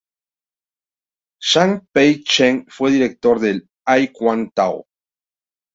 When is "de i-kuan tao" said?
3.39-4.87